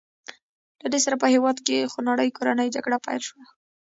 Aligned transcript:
له 0.81 0.87
دې 0.93 0.99
سره 1.05 1.15
په 1.21 1.27
هېواد 1.33 1.57
کې 1.65 1.89
خونړۍ 1.91 2.29
کورنۍ 2.37 2.67
جګړه 2.75 2.97
پیل 3.05 3.21
شوه. 3.27 3.43